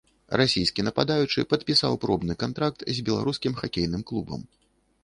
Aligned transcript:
Расійскі 0.39 0.85
нападаючы 0.87 1.45
падпісаў 1.51 1.99
пробны 2.07 2.33
кантракт 2.45 2.79
з 2.95 3.07
беларускім 3.11 3.53
хакейным 3.63 4.01
клубам. 4.11 4.41